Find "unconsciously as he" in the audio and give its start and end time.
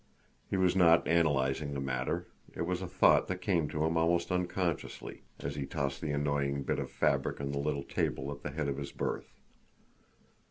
4.31-5.67